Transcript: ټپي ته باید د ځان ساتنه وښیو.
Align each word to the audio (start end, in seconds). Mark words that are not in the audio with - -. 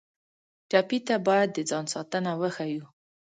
ټپي 0.69 0.99
ته 1.07 1.15
باید 1.27 1.49
د 1.53 1.59
ځان 1.69 1.85
ساتنه 1.93 2.31
وښیو. 2.41 2.85